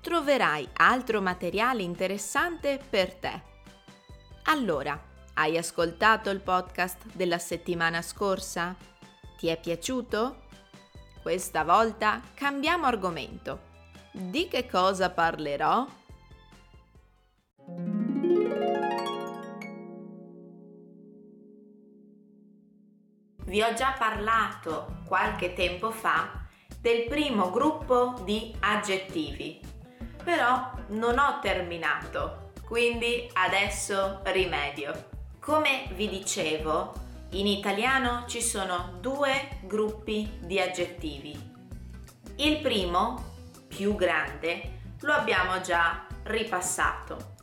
[0.00, 3.42] troverai altro materiale interessante per te.
[4.44, 4.98] Allora,
[5.34, 8.74] hai ascoltato il podcast della settimana scorsa?
[9.36, 10.46] Ti è piaciuto?
[11.22, 13.66] Questa volta cambiamo argomento.
[14.12, 15.86] Di che cosa parlerò?
[23.44, 26.46] Vi ho già parlato qualche tempo fa
[26.80, 29.77] del primo gruppo di aggettivi
[30.28, 35.08] però non ho terminato, quindi adesso rimedio.
[35.40, 36.92] Come vi dicevo,
[37.30, 41.34] in italiano ci sono due gruppi di aggettivi.
[42.36, 43.36] Il primo,
[43.68, 47.36] più grande, lo abbiamo già ripassato.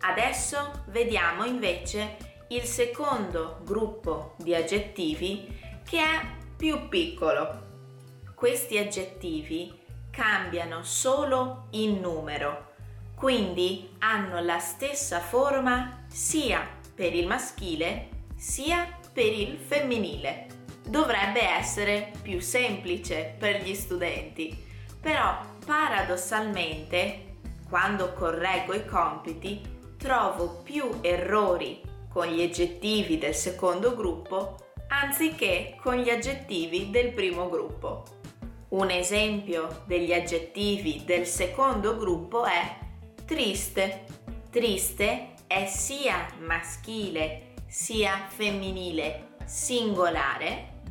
[0.00, 6.20] Adesso vediamo invece il secondo gruppo di aggettivi che è
[6.54, 7.64] più piccolo.
[8.34, 9.84] Questi aggettivi
[10.16, 12.72] cambiano solo in numero,
[13.14, 20.46] quindi hanno la stessa forma sia per il maschile sia per il femminile.
[20.88, 24.56] Dovrebbe essere più semplice per gli studenti,
[24.98, 27.34] però paradossalmente,
[27.68, 29.60] quando correggo i compiti,
[29.98, 34.56] trovo più errori con gli aggettivi del secondo gruppo
[34.88, 38.15] anziché con gli aggettivi del primo gruppo.
[38.68, 42.78] Un esempio degli aggettivi del secondo gruppo è
[43.24, 44.06] triste.
[44.50, 50.82] Triste è sia maschile sia femminile singolare,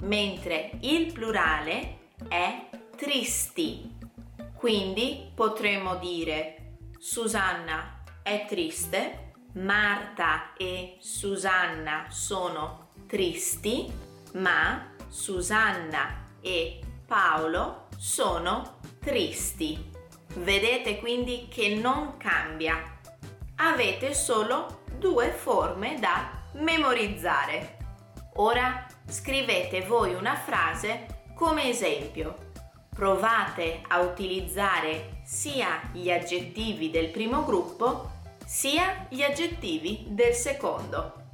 [0.00, 3.94] mentre il plurale è tristi.
[4.56, 13.92] Quindi potremmo dire Susanna è triste, Marta e Susanna sono tristi,
[14.32, 19.92] ma Susanna e Paolo sono tristi.
[20.34, 22.82] Vedete quindi che non cambia.
[23.56, 27.76] Avete solo due forme da memorizzare.
[28.34, 32.34] Ora scrivete voi una frase come esempio.
[32.92, 38.10] Provate a utilizzare sia gli aggettivi del primo gruppo
[38.44, 41.24] sia gli aggettivi del secondo.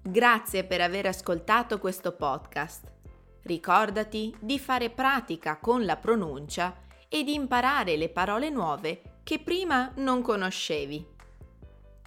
[0.00, 2.98] Grazie per aver ascoltato questo podcast.
[3.42, 6.76] Ricordati di fare pratica con la pronuncia
[7.08, 11.06] e di imparare le parole nuove che prima non conoscevi.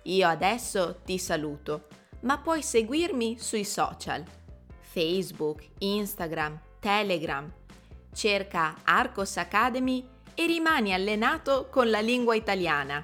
[0.04, 1.88] Io adesso ti saluto,
[2.22, 4.24] ma puoi seguirmi sui social
[4.94, 7.52] Facebook, Instagram, Telegram.
[8.14, 13.04] Cerca Arcos Academy e rimani allenato con la lingua italiana.